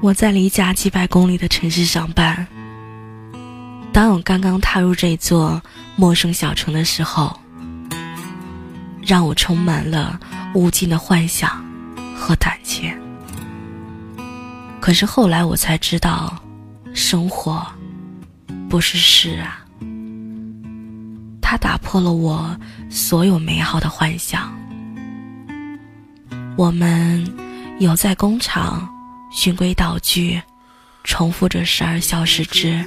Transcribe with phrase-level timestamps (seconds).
[0.00, 2.46] 我在离家几百公里的城市上班。
[3.92, 5.60] 当我刚刚踏入这座
[5.96, 7.36] 陌生小城的时候，
[9.02, 10.18] 让我充满了
[10.54, 11.64] 无尽的幻想
[12.16, 12.96] 和胆怯。
[14.80, 16.40] 可是后来我才知道，
[16.94, 17.66] 生活
[18.70, 19.66] 不是诗啊，
[21.42, 22.56] 它打破了我
[22.88, 24.56] 所有美好的幻想。
[26.56, 27.26] 我们
[27.80, 28.88] 有在工厂
[29.30, 30.40] 循规蹈矩。
[31.04, 32.84] 重复着十二小时制，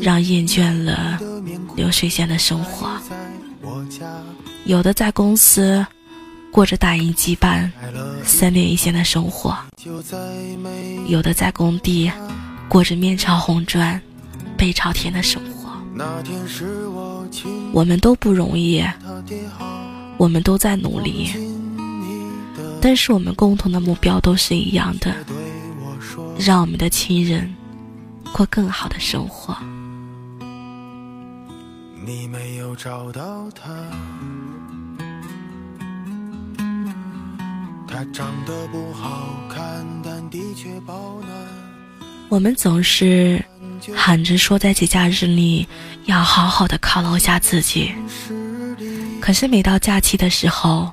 [0.00, 1.20] 让厌倦了
[1.76, 2.88] 流水线的生活。
[4.64, 5.84] 有的在公司
[6.50, 7.70] 过着打印机般
[8.24, 9.54] 三点一线的生活，
[11.06, 12.10] 有的在工地
[12.66, 14.00] 过着面朝红砖
[14.56, 15.68] 背朝天的生活。
[17.72, 18.82] 我们都不容易，
[20.16, 21.28] 我们都在努力，
[22.80, 25.14] 但是我们共同的目标都是一样的。
[26.40, 27.54] 让我们的亲人
[28.32, 29.54] 过更好的生活。
[32.02, 33.68] 你没有找到他，
[37.86, 41.28] 他长得不好看，但的确保暖。
[42.30, 43.44] 我们总是
[43.94, 45.68] 喊着说在节假日里
[46.06, 47.92] 要好好的犒劳下自己，
[49.20, 50.90] 可是每到假期的时候，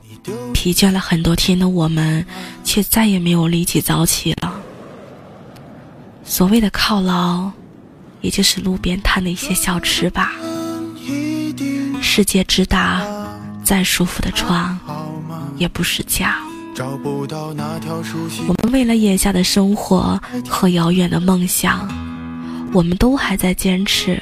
[0.53, 2.25] 疲倦了很多天的我们，
[2.65, 4.56] 却再也没有力气早起了。
[6.27, 7.49] 所谓的犒劳，
[8.19, 10.33] 也就是路边摊的一些小吃吧。
[12.01, 13.01] 世界之大，
[13.63, 14.77] 再舒服的床
[15.57, 16.37] 也不是家。
[18.45, 21.89] 我们为了眼下的生活和遥远的梦想，
[22.73, 24.21] 我们都还在坚持。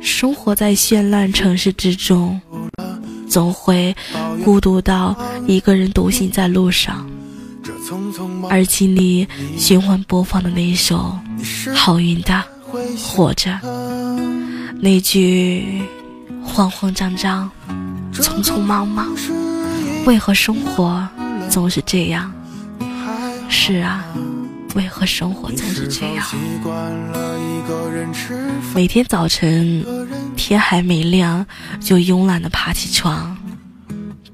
[0.00, 2.38] 生活在绚烂城市之中，
[3.28, 3.94] 总会
[4.44, 7.08] 孤独到一个人独行在路上。
[8.50, 11.18] 耳机里循环播放的那一首
[11.74, 12.42] 好运的
[12.98, 13.50] 《活着》，
[14.80, 15.82] 那句
[16.44, 17.50] 慌慌张张、
[18.12, 19.08] 匆匆忙忙，
[20.06, 21.08] 为何生活
[21.48, 22.32] 总是这样？
[23.48, 24.04] 是啊，
[24.74, 26.26] 为何生活总是这样？
[28.74, 29.84] 每天早晨
[30.36, 31.46] 天还没亮，
[31.80, 33.36] 就慵懒的爬起床，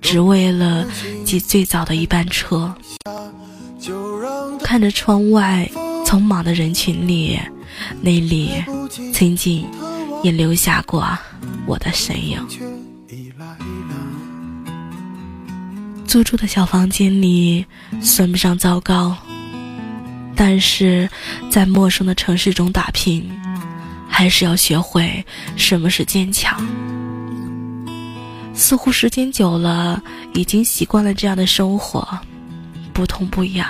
[0.00, 0.86] 只为了
[1.24, 2.72] 挤最早的一班车。
[4.68, 5.66] 看着窗外
[6.04, 7.40] 匆忙的人群里，
[8.02, 8.50] 那里
[9.14, 9.66] 曾经
[10.22, 11.08] 也留下过
[11.64, 12.38] 我的身影。
[16.06, 17.64] 租住的小房间里
[18.02, 19.16] 算不上糟糕，
[20.36, 21.08] 但是
[21.50, 23.26] 在陌生的城市中打拼，
[24.06, 25.24] 还是要学会
[25.56, 26.62] 什么是坚强。
[28.52, 30.02] 似乎时间久了，
[30.34, 32.06] 已经习惯了这样的生活，
[32.92, 33.66] 不痛不痒。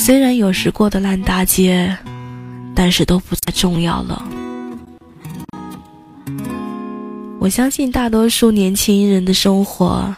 [0.00, 1.94] 虽然有时过得烂大街，
[2.74, 4.24] 但是都不再重要了。
[7.38, 10.16] 我相信大多数年轻人的生活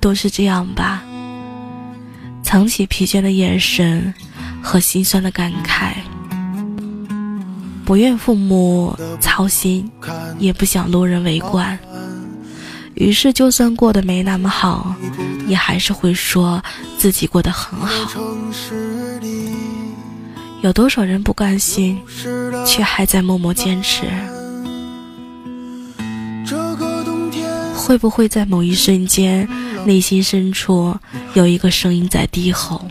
[0.00, 1.02] 都是这样吧：
[2.42, 4.14] 藏起疲倦的眼神
[4.62, 5.92] 和心酸的感慨，
[7.84, 9.90] 不愿父母操心，
[10.38, 11.78] 也不想路人围观。
[12.94, 14.94] 于是，就算过得没那么好，
[15.46, 16.64] 也还是会说
[16.98, 18.20] 自己过得很好。
[20.62, 21.96] 有多少人不甘心，
[22.66, 24.06] 却还在默默坚持？
[27.76, 29.48] 会不会在某一瞬间，
[29.86, 30.94] 内心深处
[31.34, 32.84] 有一个声音在低吼，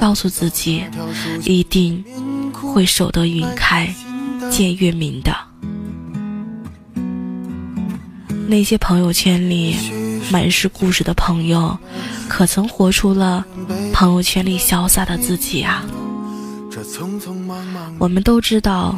[0.00, 0.82] 告诉自己，
[1.44, 2.02] 一定
[2.52, 3.94] 会守得云开
[4.50, 5.36] 见月明的？
[8.48, 9.76] 那些朋友圈里
[10.30, 11.76] 满是故事的朋友，
[12.28, 13.44] 可曾活出了
[13.92, 15.84] 朋友圈里潇洒的自己啊？
[17.98, 18.96] 我们都知道，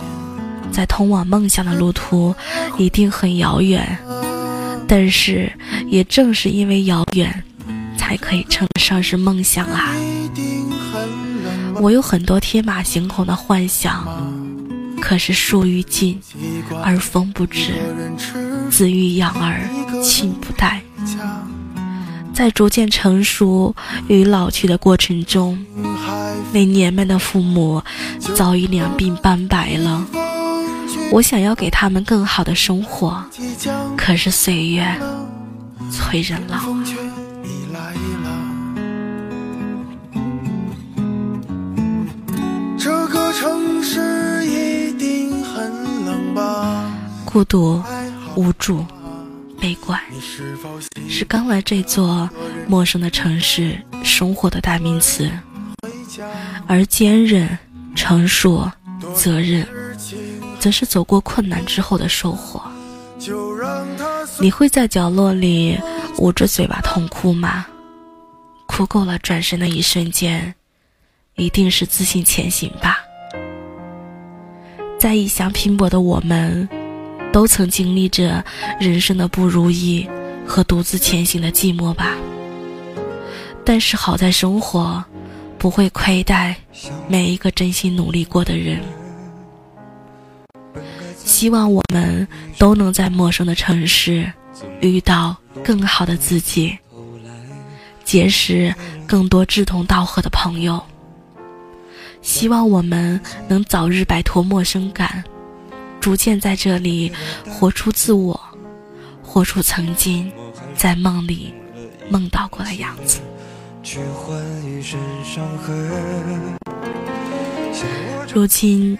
[0.72, 2.34] 在通往梦想的路途
[2.78, 3.98] 一定很遥远，
[4.88, 5.52] 但是
[5.88, 7.44] 也正是因为遥远，
[7.96, 9.94] 才可以称得上是梦想啊！
[11.80, 14.06] 我有很多天马行空的幻想。
[14.98, 16.18] 可是树欲静
[16.82, 17.74] 而风不止，
[18.70, 19.60] 子欲养而
[20.02, 20.82] 亲不待。
[22.32, 23.74] 在逐渐成熟
[24.08, 25.58] 与老去的过程中，
[26.52, 27.82] 那年迈的父母
[28.34, 30.06] 早已两鬓斑白了。
[31.10, 33.24] 我想要给他们更好的生活，
[33.96, 34.86] 可是岁月
[35.90, 36.58] 催人老。
[42.78, 44.24] 这个城市。
[47.24, 47.82] 孤独、
[48.34, 48.82] 无助、
[49.66, 50.00] 悲观，
[51.08, 52.30] 是刚来这座
[52.68, 55.28] 陌生的城市生活的代名词。
[56.68, 57.58] 而坚韧、
[57.96, 58.70] 成熟、
[59.12, 59.66] 责任，
[60.60, 62.62] 则是走过困难之后的收获。
[64.38, 65.76] 你会在角落里
[66.18, 67.66] 捂着嘴巴痛哭吗？
[68.68, 70.54] 哭够了，转身的一瞬间，
[71.34, 73.00] 一定是自信前行吧。
[74.96, 76.68] 在异乡拼搏的我们，
[77.36, 78.42] 都曾经历着
[78.80, 80.08] 人生的不如意
[80.46, 82.16] 和独自前行的寂寞吧。
[83.62, 85.04] 但是好在生活
[85.58, 86.56] 不会亏待
[87.06, 88.80] 每一个真心努力过的人。
[91.14, 94.32] 希望我们都能在陌生的城市
[94.80, 96.74] 遇到更好的自己，
[98.02, 98.74] 结识
[99.06, 100.82] 更多志同道合的朋友。
[102.22, 105.22] 希望我们能早日摆脱陌生感，
[106.06, 107.10] 逐渐在这里
[107.50, 108.40] 活出自我，
[109.24, 110.30] 活出曾经
[110.76, 111.52] 在梦里
[112.08, 113.18] 梦到过的样子。
[118.32, 118.96] 如今。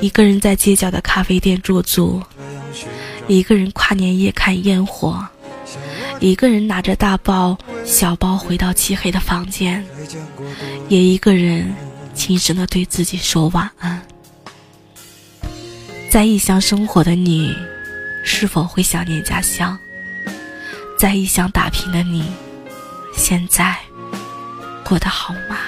[0.00, 2.22] 一个人在街角的咖啡店驻足，
[3.26, 5.22] 一个人跨年夜看烟火，
[6.20, 9.84] 一个人拿着大包小包回到漆黑的房间，
[10.88, 11.74] 也一个人
[12.14, 13.93] 轻声的对自己说晚安。
[16.14, 17.56] 在异乡生活的你，
[18.22, 19.76] 是否会想念家乡？
[20.96, 22.30] 在异乡打拼的你，
[23.16, 23.74] 现在
[24.84, 25.58] 过得好吗？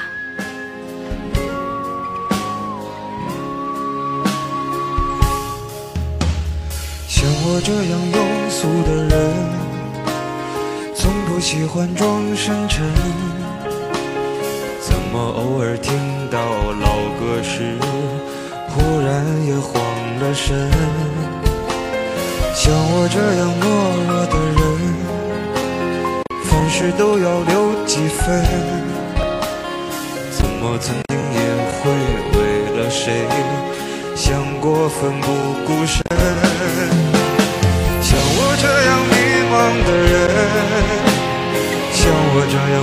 [7.09, 9.35] 像我这样庸俗的人，
[10.95, 12.87] 从不喜欢装深沉。
[14.81, 15.99] 怎么偶尔听
[16.31, 16.39] 到
[16.71, 17.77] 老歌时，
[18.69, 19.83] 忽然也慌
[20.21, 20.71] 了神？
[22.55, 23.65] 像我这样懦
[24.09, 24.59] 弱的人，
[26.45, 28.23] 凡事都要留几分。
[30.31, 31.39] 怎么曾经也
[31.79, 31.85] 会
[32.33, 32.39] 为
[32.77, 33.05] 了谁，
[34.15, 34.25] 想
[34.61, 35.27] 过奋不
[35.67, 36.03] 顾身？
[38.01, 39.15] 像我这样迷
[39.53, 39.55] 茫
[39.87, 40.15] 的人，
[41.93, 42.01] 像
[42.33, 42.77] 我这样